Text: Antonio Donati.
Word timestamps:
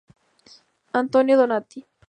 Antonio 0.93 1.37
Donati. 1.37 1.85